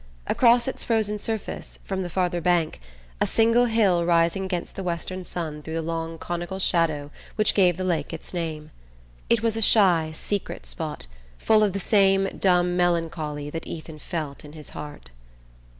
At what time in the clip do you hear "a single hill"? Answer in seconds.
3.21-4.03